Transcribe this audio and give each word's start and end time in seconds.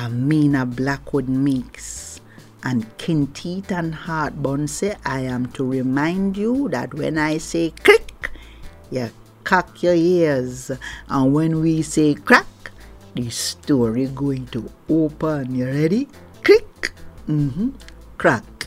Amina 0.00 0.64
Blackwood 0.64 1.28
Meeks, 1.28 2.22
and 2.64 2.86
Kinteet 2.96 3.70
and 3.70 3.94
Heartburn 3.94 4.66
say, 4.66 4.96
I 5.04 5.20
am 5.20 5.52
to 5.52 5.62
remind 5.62 6.38
you 6.38 6.70
that 6.70 6.94
when 6.94 7.18
I 7.18 7.36
say 7.36 7.68
click, 7.70 8.30
you 8.90 9.10
cock 9.44 9.82
your 9.82 9.94
ears. 9.94 10.70
And 11.08 11.34
when 11.34 11.60
we 11.60 11.82
say 11.82 12.14
crack, 12.14 12.46
the 13.14 13.28
story 13.28 14.06
going 14.06 14.46
to 14.48 14.70
open. 14.88 15.54
You 15.54 15.66
ready? 15.66 16.08
Click. 16.42 16.92
Mm-hmm. 17.28 17.70
Crack. 18.16 18.59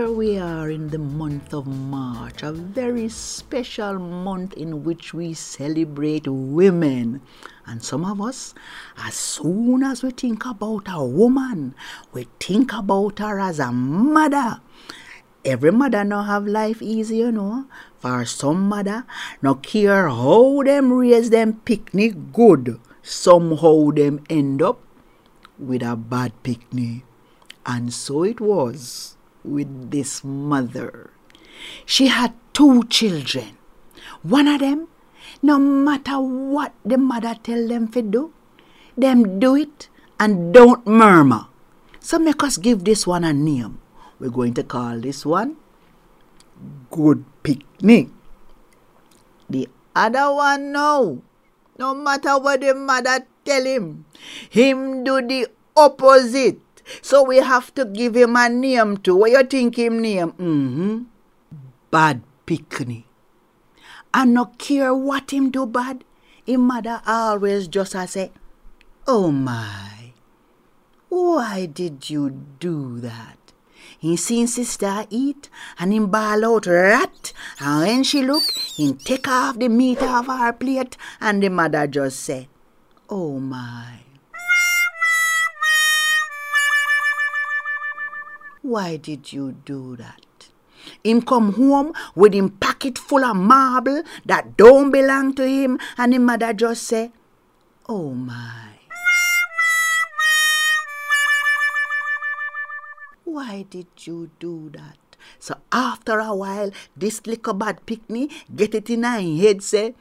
Here 0.00 0.10
we 0.10 0.38
are 0.38 0.70
in 0.70 0.88
the 0.88 0.98
month 0.98 1.52
of 1.52 1.66
March, 1.66 2.42
a 2.42 2.52
very 2.52 3.10
special 3.10 3.98
month 3.98 4.54
in 4.54 4.82
which 4.82 5.12
we 5.12 5.34
celebrate 5.34 6.26
women. 6.26 7.20
And 7.66 7.84
some 7.84 8.06
of 8.06 8.18
us, 8.18 8.54
as 8.96 9.12
soon 9.12 9.82
as 9.82 10.02
we 10.02 10.12
think 10.12 10.46
about 10.46 10.84
a 10.88 11.04
woman, 11.04 11.74
we 12.14 12.28
think 12.40 12.72
about 12.72 13.18
her 13.18 13.38
as 13.38 13.58
a 13.60 13.72
mother. 13.72 14.62
Every 15.44 15.70
mother 15.70 16.02
no 16.02 16.22
have 16.22 16.46
life 16.46 16.80
easy, 16.80 17.18
you 17.18 17.30
know. 17.30 17.66
For 17.98 18.24
some 18.24 18.70
mother, 18.70 19.04
no 19.42 19.56
care 19.56 20.08
how 20.08 20.62
them 20.62 20.94
raise 20.94 21.28
them 21.28 21.60
pikni 21.66 22.32
good, 22.32 22.80
somehow 23.02 23.90
them 23.90 24.24
end 24.30 24.62
up 24.62 24.80
with 25.58 25.82
a 25.82 25.94
bad 25.94 26.32
pikni. 26.42 27.02
And 27.66 27.92
so 27.92 28.22
it 28.22 28.40
was 28.40 29.18
with 29.44 29.90
this 29.90 30.22
mother. 30.24 31.10
She 31.86 32.08
had 32.08 32.34
two 32.52 32.84
children. 32.84 33.56
One 34.22 34.48
of 34.48 34.60
them, 34.60 34.88
no 35.42 35.58
matter 35.58 36.20
what 36.20 36.72
the 36.84 36.98
mother 36.98 37.36
tell 37.42 37.66
them 37.68 37.88
to 37.88 38.02
do, 38.02 38.32
them 38.96 39.38
do 39.38 39.56
it 39.56 39.88
and 40.18 40.52
don't 40.52 40.86
murmur. 40.86 41.46
So 42.00 42.18
make 42.18 42.42
us 42.42 42.56
give 42.56 42.84
this 42.84 43.06
one 43.06 43.24
a 43.24 43.32
name. 43.32 43.78
We're 44.18 44.30
going 44.30 44.54
to 44.54 44.64
call 44.64 45.00
this 45.00 45.24
one 45.24 45.56
Good 46.90 47.24
Pikni. 47.42 48.10
The 49.48 49.68
other 49.96 50.32
one, 50.32 50.72
no. 50.72 51.22
No 51.78 51.94
matter 51.94 52.38
what 52.38 52.60
the 52.60 52.74
mother 52.74 53.24
tell 53.44 53.64
him, 53.64 54.04
him 54.50 55.02
do 55.04 55.24
the 55.24 55.48
opposite. 55.76 56.60
So 57.02 57.22
we 57.22 57.38
have 57.38 57.74
to 57.74 57.84
give 57.84 58.16
him 58.16 58.36
a 58.36 58.48
name 58.48 58.96
too. 58.98 59.16
What 59.16 59.30
you 59.30 59.42
think 59.44 59.76
him 59.76 60.00
name? 60.00 60.32
Mm-hmm. 60.32 61.02
Bad 61.90 62.22
Pikni. 62.46 63.04
I 64.12 64.24
no 64.24 64.46
care 64.46 64.94
what 64.94 65.32
him 65.32 65.50
do 65.50 65.66
bad, 65.66 66.04
him 66.44 66.62
mother 66.62 67.00
always 67.06 67.68
just 67.68 67.94
a 67.94 68.08
say, 68.08 68.32
Oh 69.06 69.30
my, 69.30 70.12
why 71.08 71.66
did 71.66 72.10
you 72.10 72.30
do 72.58 72.98
that? 73.00 73.36
He 73.98 74.16
seen 74.16 74.46
sister 74.46 75.04
eat 75.10 75.50
and 75.78 75.92
him 75.92 76.06
ball 76.06 76.44
out 76.44 76.66
rat. 76.66 77.32
And 77.60 77.80
when 77.80 78.02
she 78.02 78.22
look, 78.22 78.50
he 78.50 78.94
take 78.94 79.28
off 79.28 79.58
the 79.58 79.68
meat 79.68 80.02
off 80.02 80.26
her 80.26 80.52
plate 80.54 80.96
and 81.20 81.42
the 81.42 81.50
mother 81.50 81.86
just 81.86 82.20
say, 82.20 82.48
Oh 83.08 83.38
my. 83.38 84.09
Why 88.62 88.96
did 88.96 89.32
you 89.32 89.52
do 89.64 89.96
that? 89.96 90.50
Him 91.02 91.22
come 91.22 91.54
home 91.54 91.92
with 92.14 92.34
him 92.34 92.50
pocket 92.50 92.98
full 92.98 93.24
of 93.24 93.36
marble 93.36 94.02
that 94.26 94.56
don't 94.56 94.90
belong 94.90 95.34
to 95.34 95.46
him 95.46 95.78
and 95.96 96.12
him 96.14 96.24
mother 96.26 96.52
just 96.52 96.84
say, 96.84 97.10
Oh 97.88 98.12
my. 98.12 98.68
Why 103.24 103.64
did 103.70 103.86
you 104.00 104.30
do 104.38 104.70
that? 104.70 104.98
So 105.38 105.56
after 105.72 106.18
a 106.18 106.34
while, 106.34 106.70
this 106.96 107.26
little 107.26 107.54
bad 107.54 107.86
pikni 107.86 108.30
get 108.54 108.74
it 108.74 108.90
in 108.90 109.04
her 109.04 109.20
head 109.20 109.62
say, 109.62 109.94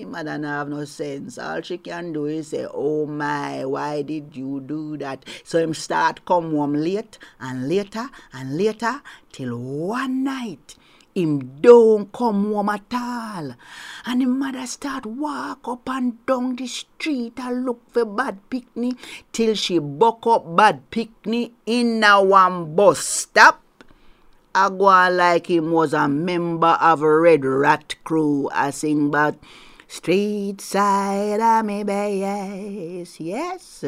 him 0.00 0.10
mother 0.12 0.38
not 0.38 0.48
have 0.48 0.68
no 0.68 0.84
sense. 0.84 1.38
All 1.38 1.62
she 1.62 1.78
can 1.78 2.12
do 2.12 2.26
is 2.26 2.48
say, 2.48 2.66
Oh 2.72 3.06
my, 3.06 3.64
why 3.64 4.02
did 4.02 4.36
you 4.36 4.60
do 4.60 4.96
that? 4.98 5.24
So 5.44 5.58
him 5.58 5.74
start 5.74 6.24
come 6.24 6.50
home 6.50 6.74
late 6.74 7.18
and 7.40 7.68
later 7.68 8.08
and 8.32 8.56
later 8.56 9.02
till 9.32 9.58
one 9.58 10.24
night 10.24 10.76
him 11.14 11.60
don't 11.60 12.12
come 12.12 12.52
home 12.52 12.68
at 12.68 12.92
all. 12.92 13.54
And 14.06 14.22
him 14.22 14.38
mother 14.38 14.66
start 14.66 15.06
walk 15.06 15.66
up 15.66 15.88
and 15.88 16.24
down 16.26 16.56
the 16.56 16.66
street 16.66 17.38
and 17.38 17.64
look 17.64 17.80
for 17.92 18.04
bad 18.04 18.38
pikni 18.50 18.96
till 19.32 19.54
she 19.54 19.78
buck 19.78 20.26
up 20.26 20.56
bad 20.56 20.90
pikni 20.90 21.52
in 21.66 22.04
a 22.04 22.22
one 22.22 22.74
bus 22.74 22.98
stop. 23.00 23.62
Go 24.52 24.68
like 25.10 25.46
him 25.48 25.70
was 25.70 25.92
a 25.92 26.08
member 26.08 26.76
of 26.80 27.02
a 27.02 27.18
Red 27.18 27.44
Rat 27.44 27.94
crew. 28.02 28.48
I 28.52 28.70
sing 28.70 29.06
about 29.06 29.36
Street 29.90 30.60
side 30.60 31.40
of 31.40 31.66
me 31.66 31.82
bass, 31.82 33.18
yes. 33.18 33.82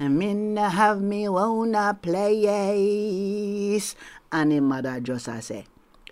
I'm 0.00 0.20
in 0.20 0.56
have 0.56 1.00
me 1.00 1.28
own 1.28 1.76
a 1.76 1.94
place. 1.94 3.94
And 4.32 4.50
the 4.50 4.60
mother 4.60 4.98
just 4.98 5.28
a 5.28 5.40
say, 5.40 5.66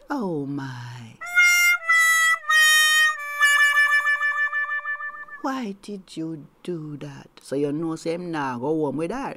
Oh 0.09 0.47
my. 0.47 1.19
Why 5.45 5.77
did 5.83 6.17
you 6.17 6.47
do 6.63 6.97
that? 7.05 7.29
So 7.43 7.55
you 7.55 7.71
know 7.71 7.97
say 7.97 8.15
him 8.15 8.31
nah 8.33 8.57
go 8.57 8.69
home 8.81 8.97
with 8.97 9.11
her. 9.11 9.37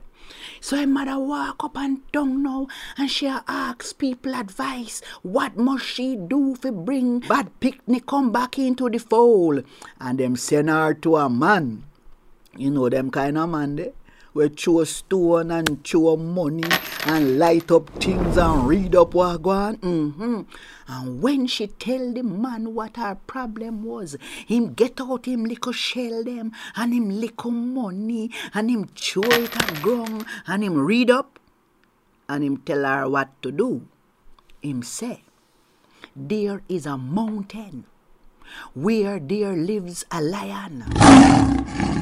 So 0.62 0.78
her 0.78 0.88
mother 0.88 1.20
walk 1.20 1.66
up 1.66 1.76
and 1.76 2.10
down 2.14 2.44
now 2.44 2.68
and 2.98 3.12
she 3.12 3.28
ask 3.28 3.98
people 3.98 4.34
advice. 4.34 5.02
What 5.22 5.58
must 5.58 5.84
she 5.84 6.16
do 6.16 6.56
to 6.62 6.72
bring 6.72 7.20
bad 7.20 7.52
pikni 7.60 8.00
come 8.00 8.32
back 8.32 8.58
into 8.58 8.90
the 8.90 9.00
fold? 9.00 9.66
And 10.00 10.18
them 10.18 10.38
send 10.38 10.70
her 10.70 10.94
to 10.94 11.18
a 11.18 11.30
man. 11.30 11.84
You 12.56 12.72
know 12.72 12.88
them 12.88 13.12
kind 13.12 13.38
of 13.38 13.50
man 13.50 13.76
there 13.76 13.92
we 14.38 14.50
chew 14.50 14.86
stone 14.86 15.50
and 15.50 15.84
chew 15.84 16.16
money 16.16 16.70
and 17.08 17.40
light 17.40 17.72
up 17.72 17.90
things 18.00 18.38
and 18.38 18.68
read 18.68 18.96
up 18.96 19.16
what 19.16 19.42
go 19.42 19.50
on. 19.50 19.78
Mm-hmm. 19.78 20.42
And 20.88 21.22
when 21.22 21.48
she 21.48 21.66
tell 21.66 22.14
the 22.14 22.22
man 22.22 22.76
what 22.76 22.98
her 22.98 23.16
problem 23.16 23.84
was, 23.84 24.16
him 24.46 24.74
get 24.76 25.02
out 25.02 25.26
him 25.26 25.46
little 25.46 25.72
shell 25.72 26.24
them 26.24 26.52
and 26.76 26.94
him 26.94 27.10
little 27.10 27.50
money 27.50 28.30
and 28.54 28.70
him 28.70 28.90
chew 28.94 29.24
it 29.24 29.56
a 29.56 29.82
ground 29.82 30.24
and 30.46 30.64
him 30.64 30.78
read 30.78 31.10
up 31.10 31.40
and 32.30 32.44
him 32.44 32.58
tell 32.58 32.84
her 32.84 33.10
what 33.10 33.42
to 33.42 33.52
do. 33.52 33.88
Him 34.62 34.84
say, 34.84 35.24
there 36.16 36.62
is 36.70 36.86
a 36.86 36.98
mountain 36.98 37.86
where 38.76 39.20
there 39.20 39.56
lives 39.56 40.06
a 40.12 40.22
lion. 40.22 41.97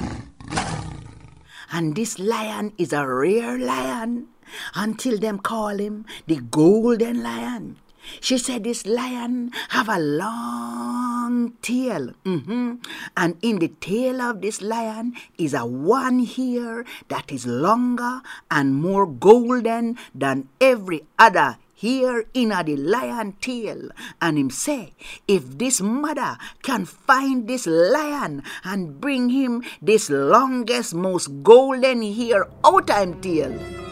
And 1.76 1.92
this 1.94 2.20
lion 2.20 2.72
is 2.78 2.94
a 2.94 3.06
rare 3.06 3.60
lion 3.60 4.32
until 4.76 5.20
them 5.20 5.40
call 5.40 5.76
him 5.76 6.06
the 6.26 6.40
golden 6.40 7.22
lion. 7.22 7.76
She 8.22 8.38
said 8.38 8.64
this 8.64 8.86
lion 8.86 9.52
have 9.76 9.90
a 9.90 10.00
long 10.00 11.52
tail. 11.62 12.14
Mm-hmm. 12.24 12.76
And 13.18 13.36
in 13.42 13.60
the 13.60 13.68
tail 13.84 14.22
of 14.22 14.40
this 14.40 14.62
lion 14.62 15.20
is 15.38 15.54
a 15.54 15.66
one 15.66 16.24
hair 16.24 16.86
that 17.10 17.30
is 17.30 17.46
longer 17.46 18.22
and 18.50 18.76
more 18.76 19.06
golden 19.06 19.98
than 20.16 20.48
every 20.62 21.04
other 21.20 21.58
here 21.76 22.26
in 22.34 22.52
a 22.52 22.64
the 22.64 22.76
lion 22.76 23.34
tail 23.42 23.90
and 24.22 24.38
him 24.38 24.50
say 24.50 24.94
if 25.28 25.58
this 25.58 25.82
mother 25.82 26.38
can 26.64 26.86
find 26.86 27.48
this 27.48 27.68
lion 27.68 28.42
and 28.64 29.00
bring 29.00 29.30
him 29.30 29.62
this 29.82 30.10
longest 30.10 30.96
most 30.96 31.44
golden 31.44 32.02
hair 32.02 32.48
out 32.64 32.90
him 32.90 33.22
tail 33.22 33.85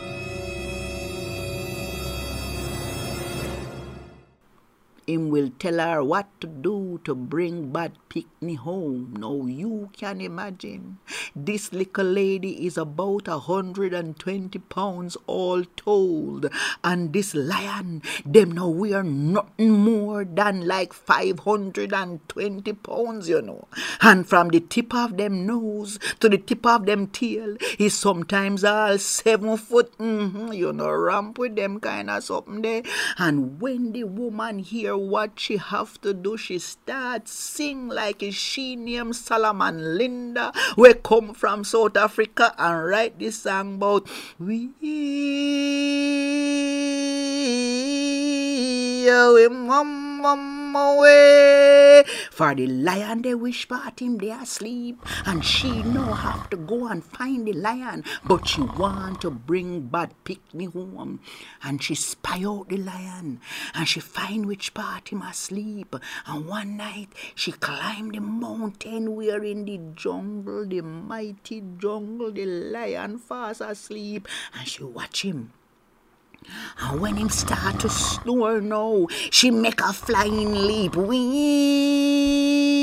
him 5.08 5.30
will 5.30 5.52
tell 5.60 5.80
her 5.80 6.04
what 6.04 6.28
to 6.42 6.48
do 6.48 7.00
to 7.04 7.16
bring 7.16 7.72
bad 7.72 7.94
pikni 8.10 8.58
home. 8.58 9.16
Now 9.18 9.46
you 9.46 9.90
can 9.94 10.22
imagine. 10.22 11.00
This 11.36 11.74
little 11.74 12.06
lady 12.06 12.66
is 12.66 12.78
about 12.78 13.28
a 13.28 13.40
hundred 13.40 13.94
and 13.94 14.18
twenty 14.18 14.60
pounds 14.60 15.18
all 15.28 15.64
told. 15.76 16.50
And 16.84 17.14
this 17.14 17.34
lion, 17.34 18.02
them 18.26 18.52
now 18.52 18.70
we 18.70 18.94
are 18.94 19.04
nothing 19.04 19.72
more 19.72 20.26
than 20.26 20.68
like 20.68 20.94
five 20.94 21.40
hundred 21.40 21.94
and 21.94 22.28
twenty 22.30 22.74
pounds, 22.74 23.30
you 23.30 23.42
know. 23.42 23.68
And 24.02 24.28
from 24.28 24.50
the 24.50 24.60
tip 24.60 24.94
of 24.94 25.18
them 25.18 25.46
nose 25.46 26.00
to 26.20 26.30
the 26.30 26.38
tip 26.38 26.66
of 26.66 26.86
them 26.86 27.08
tail 27.08 27.58
is 27.80 27.94
sometimes 27.94 28.64
all 28.64 28.98
seven 28.98 29.58
foot. 29.58 29.98
Mm-hmm, 29.98 30.54
you 30.54 30.74
know, 30.74 30.92
ramp 30.92 31.38
with 31.38 31.56
them 31.56 31.80
kind 31.80 32.10
of 32.10 32.24
something 32.24 32.62
there. 32.62 32.84
And 33.18 33.62
when 33.62 33.92
the 33.94 34.04
woman 34.04 34.60
hear 34.60 34.93
hear 34.94 34.98
what 34.98 35.40
she 35.40 35.58
have 35.58 36.00
to 36.02 36.14
do, 36.14 36.38
she 36.38 36.60
start 36.60 37.28
sing 37.28 37.88
like 37.90 38.24
she 38.32 38.76
named 38.76 39.16
Solomon 39.16 39.98
Linda. 39.98 40.54
We 40.78 40.94
come 40.94 41.34
from 41.34 41.64
South 41.64 41.98
Africa 41.98 42.54
and 42.58 42.86
write 42.86 43.20
this 43.20 43.42
song 43.44 43.76
about 43.76 44.08
we 44.40 44.70
we 49.34 49.48
mum 49.50 50.22
away. 50.76 52.04
For 52.32 52.56
the 52.56 52.68
lion 52.68 53.22
they 53.22 53.36
wish 53.36 53.68
part 53.68 54.02
him 54.02 54.18
they 54.18 54.32
asleep. 54.32 55.02
And 55.26 55.44
she 55.44 55.84
no 55.84 56.04
have 56.14 56.50
to 56.50 56.58
go 56.58 56.88
and 56.88 57.04
find 57.04 57.48
the 57.48 57.54
lion. 57.54 58.04
But 58.26 58.48
she 58.48 58.62
want 58.62 59.22
to 59.22 59.32
bring 59.32 59.88
bad 59.88 60.14
pikni 60.26 60.72
home. 60.72 61.20
And 61.64 61.82
she 61.82 61.96
spy 61.96 62.44
out 62.46 62.70
the 62.70 62.78
lion. 62.78 63.40
And 63.74 63.88
she 63.88 64.00
find 64.00 64.46
which 64.46 64.74
part 64.74 65.10
him 65.10 65.22
asleep. 65.22 65.96
And 66.28 66.48
one 66.48 66.78
night 66.78 67.10
she 67.36 67.52
climb 67.52 68.10
the 68.12 68.22
mountain 68.22 69.16
where 69.16 69.44
in 69.44 69.66
the 69.66 69.80
jungle, 69.96 70.66
the 70.66 70.82
mighty 70.82 71.64
jungle, 71.78 72.32
the 72.32 72.46
lion 72.46 73.20
fast 73.20 73.62
asleep. 73.62 74.28
And 74.58 74.68
she 74.68 74.84
watch 74.84 75.24
him. 75.24 75.54
When 77.00 77.16
him 77.16 77.30
start 77.30 77.80
to 77.82 77.90
snore 77.90 78.62
now, 78.62 78.76
oh 78.78 79.08
she 79.32 79.52
make 79.52 79.82
a 79.82 79.94
flying 79.94 80.54
leap. 80.54 80.96
Wing! 80.96 82.83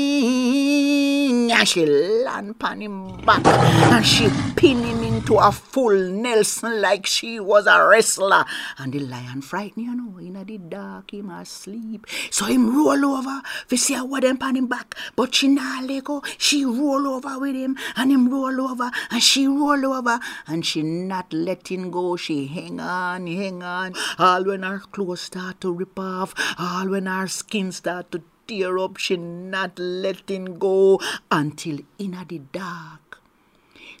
And 1.61 1.69
she 1.69 1.85
land 1.85 2.49
upon 2.49 2.81
him 2.81 3.17
back. 3.17 3.45
And 3.45 4.03
she 4.03 4.27
pin 4.55 4.83
him 4.83 5.03
into 5.03 5.35
a 5.35 5.51
full 5.51 5.95
Nelson 5.95 6.81
like 6.81 7.05
she 7.05 7.39
was 7.39 7.67
a 7.67 7.85
wrestler. 7.85 8.45
And 8.79 8.91
the 8.91 8.99
lion 9.01 9.43
frightened, 9.43 9.85
you 9.85 9.95
know, 9.95 10.17
in 10.17 10.43
the 10.43 10.57
dark, 10.57 11.13
him 11.13 11.29
asleep. 11.29 12.07
So 12.31 12.45
him 12.45 12.75
roll 12.75 13.05
over 13.15 13.43
to 13.67 13.77
see 13.77 13.93
what 13.93 14.23
them 14.23 14.37
upon 14.37 14.55
him 14.55 14.65
back. 14.65 14.95
But 15.15 15.35
she 15.35 15.49
not 15.49 15.83
let 15.83 16.05
go. 16.05 16.23
She 16.39 16.65
roll 16.65 17.07
over 17.07 17.37
with 17.37 17.53
him. 17.53 17.77
And 17.95 18.11
him 18.11 18.33
roll 18.33 18.59
over. 18.59 18.89
And 19.11 19.21
she 19.21 19.45
roll 19.45 19.85
over. 19.85 20.19
And 20.47 20.65
she 20.65 20.81
not 20.81 21.31
letting 21.31 21.91
go. 21.91 22.15
She 22.15 22.47
hang 22.47 22.79
on, 22.79 23.27
hang 23.27 23.61
on. 23.61 23.93
All 24.17 24.43
when 24.43 24.63
her 24.63 24.79
clothes 24.79 25.21
start 25.21 25.61
to 25.61 25.71
rip 25.71 25.99
off. 25.99 26.33
All 26.57 26.89
when 26.89 27.05
her 27.05 27.27
skin 27.27 27.71
start 27.71 28.11
to 28.13 28.23
tear 28.51 28.77
up. 28.77 28.97
She 28.97 29.17
not 29.17 29.79
letting 29.79 30.59
go 30.59 30.99
until 31.31 31.79
in 31.97 32.17
the 32.27 32.39
dark 32.39 33.01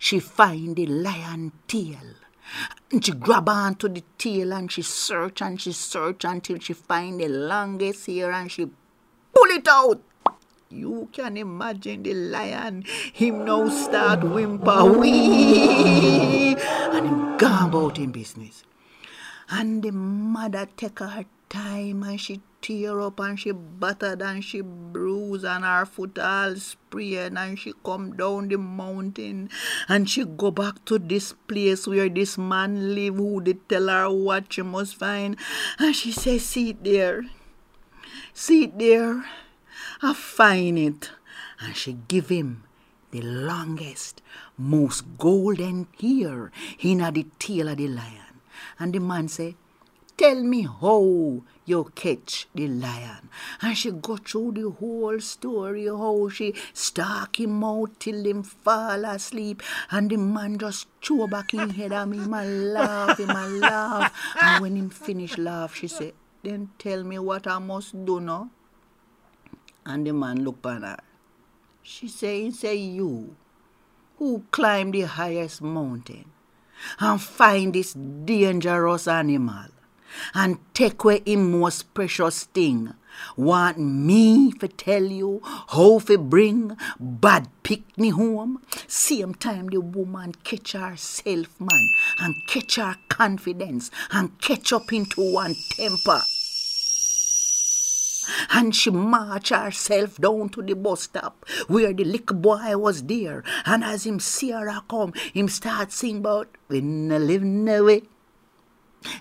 she 0.01 0.19
find 0.19 0.75
the 0.75 0.87
lion 0.87 1.51
tail. 1.67 2.07
And 2.91 3.05
she 3.05 3.11
grab 3.11 3.47
onto 3.47 3.87
the 3.87 4.03
tail 4.17 4.51
and 4.51 4.71
she 4.71 4.81
search 4.81 5.43
and 5.43 5.61
she 5.61 5.71
search 5.71 6.25
until 6.25 6.57
she 6.57 6.73
find 6.73 7.19
the 7.19 7.27
longest 7.27 8.07
hair 8.07 8.31
and 8.31 8.51
she 8.51 8.65
pull 8.65 9.51
it 9.57 9.67
out. 9.67 10.01
You 10.69 11.07
can 11.11 11.37
imagine 11.37 12.01
the 12.01 12.13
lion, 12.15 12.83
him 13.13 13.45
now 13.45 13.69
start 13.69 14.23
whimper 14.23 14.85
wee 14.85 16.55
and 16.55 17.05
him 17.05 17.37
gone 17.37 17.69
about 17.69 17.99
in 17.99 18.11
business. 18.11 18.63
And 19.49 19.83
the 19.83 19.91
mother 19.91 20.67
take 20.75 20.99
her 20.99 21.25
time 21.47 22.03
and 22.03 22.19
she 22.19 22.41
tear 22.61 23.01
up 23.01 23.19
and 23.19 23.39
she 23.39 23.51
battered 23.51 24.21
and 24.21 24.43
she 24.43 24.61
bruise 24.61 25.43
and 25.43 25.63
her 25.63 25.85
foot 25.85 26.17
all 26.19 26.55
sprayed 26.55 27.33
and 27.35 27.57
she 27.57 27.73
come 27.83 28.15
down 28.15 28.47
the 28.47 28.57
mountain. 28.57 29.49
And 29.87 30.09
she 30.09 30.25
go 30.25 30.51
back 30.51 30.83
to 30.85 30.99
this 30.99 31.33
place 31.33 31.87
where 31.87 32.09
this 32.09 32.37
man 32.37 32.95
live 32.95 33.15
who 33.15 33.41
did 33.41 33.67
tell 33.67 33.87
her 33.87 34.09
what 34.09 34.53
she 34.53 34.61
must 34.61 34.95
find 34.95 35.37
and 35.79 35.95
she 35.95 36.11
say 36.11 36.37
sit 36.37 36.83
there. 36.83 37.23
Sit 38.33 38.77
there. 38.77 39.25
I 40.01 40.13
find 40.13 40.77
it. 40.77 41.11
And 41.59 41.75
she 41.75 41.93
give 42.07 42.29
him 42.29 42.63
the 43.11 43.21
longest 43.21 44.21
most 44.57 45.03
golden 45.17 45.87
hair 45.99 46.51
in 46.79 46.99
the 46.99 47.27
tail 47.39 47.67
of 47.67 47.77
the 47.77 47.87
lion. 47.87 48.41
And 48.79 48.93
the 48.93 48.99
man 48.99 49.27
say 49.27 49.55
tell 50.21 50.43
me 50.43 50.61
how 50.61 51.41
you 51.65 51.91
catch 51.95 52.47
the 52.53 52.67
lion. 52.67 53.29
And 53.59 53.75
she 53.75 53.89
go 53.91 54.17
through 54.17 54.51
the 54.51 54.69
whole 54.69 55.19
story 55.19 55.87
how 55.87 56.29
she 56.29 56.53
stalk 56.73 57.39
him 57.39 57.63
out 57.63 57.99
till 57.99 58.23
him 58.23 58.43
fall 58.43 59.03
asleep. 59.03 59.63
And 59.89 60.11
the 60.11 60.17
man 60.17 60.59
just 60.59 60.85
chew 61.01 61.27
back 61.27 61.51
his 61.51 61.71
head 61.71 62.07
me, 62.07 62.19
him 62.19 62.33
a 62.35 62.45
laugh, 62.45 63.17
him 63.17 63.31
a 63.31 63.47
laugh. 63.47 64.13
And 64.39 64.61
when 64.61 64.75
him 64.75 64.91
finish 64.91 65.39
laugh, 65.39 65.73
she 65.73 65.87
say, 65.87 66.13
then 66.43 66.69
tell 66.77 67.03
me 67.03 67.17
what 67.17 67.47
I 67.47 67.57
must 67.57 68.05
do 68.05 68.19
now. 68.19 68.51
And 69.87 70.05
the 70.05 70.13
man 70.13 70.43
look 70.43 70.63
at 70.67 70.83
her. 70.83 70.97
She 71.81 72.07
say, 72.07 72.51
say 72.51 72.75
you 72.75 73.35
who 74.19 74.43
climb 74.51 74.91
the 74.91 75.01
highest 75.01 75.63
mountain 75.63 76.25
and 76.99 77.19
find 77.19 77.73
this 77.73 77.93
dangerous 77.93 79.07
animal 79.07 79.80
and 80.33 80.57
take 80.73 81.03
away 81.03 81.21
him 81.25 81.59
most 81.59 81.93
precious 81.93 82.45
thing. 82.45 82.93
Want 83.35 83.77
me 83.77 84.51
to 84.53 84.67
tell 84.67 85.03
you 85.03 85.41
how 85.43 85.99
to 85.99 86.17
bring 86.17 86.77
bad 86.99 87.47
pikni 87.63 88.11
home? 88.11 88.61
Same 88.87 89.33
time 89.35 89.67
the 89.67 89.81
woman 89.81 90.33
catch 90.43 90.73
herself, 90.73 91.59
man, 91.59 91.89
and 92.19 92.35
catch 92.47 92.75
her 92.75 92.95
confidence 93.09 93.91
and 94.11 94.39
catch 94.39 94.73
up 94.73 94.91
into 94.93 95.33
one 95.33 95.55
temper. 95.71 96.21
And 98.51 98.75
she 98.75 98.91
march 98.91 99.49
herself 99.49 100.17
down 100.17 100.49
to 100.49 100.61
the 100.61 100.73
bus 100.73 101.03
stop 101.03 101.45
where 101.67 101.93
the 101.93 102.03
little 102.03 102.35
boy 102.35 102.77
was 102.77 103.03
there. 103.03 103.43
And 103.65 103.83
as 103.83 104.05
him 104.05 104.19
see 104.19 104.51
her 104.51 104.81
come, 104.87 105.13
him 105.33 105.47
start 105.47 105.91
sing 105.91 106.17
about 106.17 106.49
when 106.67 107.11
I 107.11 107.17
live 107.17 107.43
away 107.43 108.03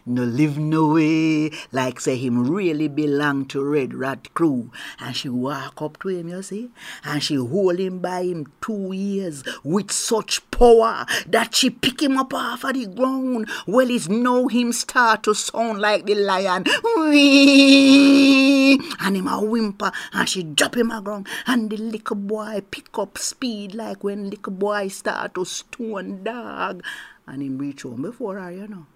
no 0.07 0.23
live 0.25 0.59
no 0.59 0.95
way 0.95 1.51
like 1.73 2.01
say 2.01 2.17
him 2.17 2.49
really 2.49 2.89
belong 2.89 3.47
to 3.47 3.63
Red 3.63 3.95
Rat 3.95 4.33
crew. 4.35 4.71
And 4.99 5.17
she 5.17 5.29
walk 5.29 5.81
up 5.83 6.01
to 6.01 6.09
him, 6.09 6.29
you 6.29 6.43
see, 6.43 6.71
and 7.05 7.23
she 7.23 7.37
hold 7.37 7.79
him 7.79 7.99
by 8.01 8.25
him 8.25 8.47
two 8.61 8.93
years 8.93 9.43
with 9.65 9.91
such 9.91 10.49
power 10.51 11.07
that 11.27 11.55
she 11.55 11.71
pick 11.71 12.03
him 12.03 12.19
up 12.19 12.35
off 12.35 12.65
of 12.65 12.75
the 12.75 12.87
ground. 12.87 13.49
Well, 13.67 13.91
it's 13.91 14.09
now 14.09 14.49
him 14.49 14.73
start 14.73 15.23
to 15.25 15.35
sound 15.35 15.81
like 15.81 16.07
the 16.07 16.15
lion. 16.15 16.65
Wee! 16.97 18.75
And 19.01 19.17
him 19.17 19.29
a 19.29 19.41
whimper 19.43 19.93
and 20.13 20.29
she 20.29 20.43
drop 20.43 20.77
him 20.77 20.91
a 20.91 21.01
ground 21.01 21.29
and 21.47 21.71
the 21.71 21.77
little 21.77 22.17
boy 22.17 22.63
pick 22.71 22.99
up 22.99 23.19
speed 23.19 23.75
like 23.75 24.05
when 24.05 24.31
little 24.31 24.53
boy 24.53 24.89
start 24.89 25.35
to 25.35 25.45
stone 25.45 26.23
dog 26.25 26.83
and 27.27 27.43
him 27.43 27.59
reach 27.59 27.83
home 27.83 28.03
before 28.03 28.39
her, 28.39 28.51
you 28.51 28.67
know. 28.67 28.87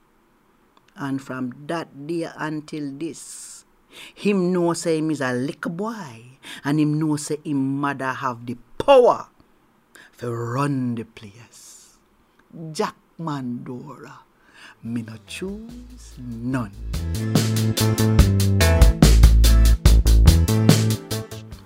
And 0.97 1.21
from 1.21 1.67
that 1.67 2.07
day 2.07 2.31
until 2.37 2.93
this, 2.93 3.65
him 4.15 4.53
know 4.53 4.75
say 4.75 4.99
him 4.99 5.11
is 5.11 5.21
a 5.21 5.33
little 5.33 5.73
boy, 5.73 6.39
and 6.65 6.79
him 6.79 6.99
know 6.99 7.17
say 7.17 7.39
him 7.45 7.81
mother 7.81 8.13
have 8.13 8.47
the 8.47 8.57
power 8.79 9.27
to 10.19 10.31
run 10.31 10.95
the 10.95 11.05
place. 11.05 11.99
Jack 12.71 12.95
Mandora, 13.19 14.21
me 14.85 15.03
no 15.03 15.15
choose 15.27 16.15
none. 16.19 16.71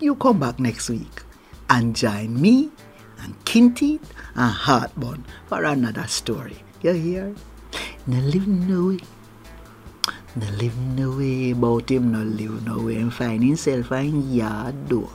You 0.00 0.14
come 0.14 0.40
back 0.40 0.58
next 0.58 0.88
week 0.88 1.23
and 1.68 1.94
join 1.94 2.40
me 2.40 2.70
and 3.20 3.35
Kinty 3.44 4.00
and 4.35 4.52
Heartburn 4.52 5.26
for 5.47 5.64
another 5.64 6.06
story. 6.06 6.56
You 6.80 6.92
hear? 6.92 7.35
No 8.06 8.18
live 8.20 8.49
no. 8.49 8.97
Live 10.38 10.76
no 10.95 11.16
way 11.16 11.50
about 11.50 11.90
him, 11.90 12.12
no 12.12 12.23
live 12.23 12.64
no 12.64 12.78
way 12.78 12.97
and 12.97 13.12
find 13.12 13.42
himself 13.42 13.90
in 13.90 14.33
yard 14.33 14.88
door. 14.88 15.11